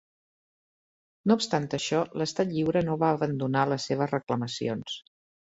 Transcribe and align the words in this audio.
No 1.31 1.37
obstant 1.39 1.67
això, 1.79 1.99
l'Estat 2.21 2.49
Lliure 2.55 2.83
no 2.89 2.97
va 3.05 3.11
abandonar 3.19 3.67
les 3.75 3.87
seves 3.93 4.13
reclamacions. 4.17 4.99